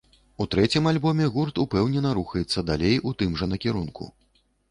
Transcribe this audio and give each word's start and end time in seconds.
У 0.43 0.45
трэцім 0.53 0.87
альбоме 0.91 1.27
гурт 1.35 1.61
упэўнена 1.65 2.15
рухаецца 2.19 2.65
далей 2.71 2.95
у 3.09 3.13
тым 3.19 3.37
жа 3.43 3.51
накірунку. 3.55 4.09